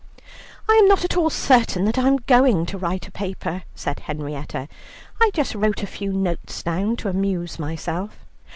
[0.67, 3.99] "I am not at all certain that I am going to write a paper," said
[3.99, 4.67] Henrietta.
[5.21, 8.17] "I just wrote a few notes down to amuse myself."